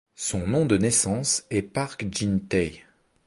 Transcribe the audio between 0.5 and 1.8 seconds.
de naissance est